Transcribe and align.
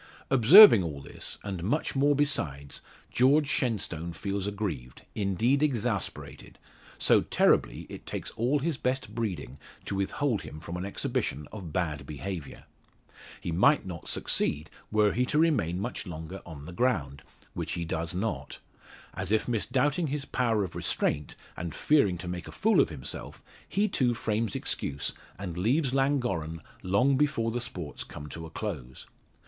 Observing 0.31 0.81
all 0.81 0.99
this, 0.99 1.37
and 1.43 1.63
much 1.63 1.95
more 1.95 2.15
besides, 2.15 2.81
George 3.11 3.47
Shenstone 3.47 4.13
feels 4.13 4.47
aggrieved 4.47 5.03
indeed 5.13 5.61
exasperated 5.61 6.57
so 6.97 7.21
terribly, 7.21 7.81
it 7.87 8.07
takes 8.07 8.31
all 8.31 8.57
his 8.57 8.77
best 8.77 9.13
breeding 9.13 9.59
to 9.85 9.93
withhold 9.93 10.41
him 10.41 10.59
from 10.59 10.75
an 10.75 10.85
exhibition 10.87 11.47
of 11.51 11.71
bad 11.71 12.07
behaviour. 12.07 12.63
He 13.41 13.51
might 13.51 13.85
not 13.85 14.09
succeed 14.09 14.71
were 14.91 15.11
he 15.13 15.23
to 15.27 15.37
remain 15.37 15.79
much 15.79 16.07
longer 16.07 16.41
on 16.47 16.65
the 16.65 16.73
ground 16.73 17.21
which 17.53 17.73
he 17.73 17.85
does 17.85 18.15
not. 18.15 18.57
As 19.13 19.31
if 19.31 19.47
misdoubting 19.47 20.07
his 20.07 20.25
power 20.25 20.63
of 20.63 20.75
restraint, 20.75 21.35
and 21.55 21.75
fearing 21.75 22.17
to 22.17 22.27
make 22.27 22.47
a 22.47 22.51
fool 22.51 22.79
of 22.79 22.89
himself, 22.89 23.43
he 23.69 23.87
too 23.87 24.15
frames 24.15 24.55
excuse, 24.55 25.13
and 25.37 25.59
leaves 25.59 25.93
Llangorren 25.93 26.59
long 26.81 27.17
before 27.17 27.51
the 27.51 27.61
sports 27.61 28.03
come 28.03 28.27
to 28.29 28.47
a 28.47 28.49
close. 28.49 29.05